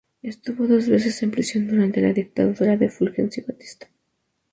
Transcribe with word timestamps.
Estuvo 0.23 0.65
dos 0.67 0.89
veces 0.89 1.21
en 1.21 1.29
prisión 1.29 1.67
durante 1.67 2.01
la 2.01 2.11
dictadura 2.11 2.75
de 2.75 2.89
Fulgencio 2.89 3.43
Batista. 3.47 3.87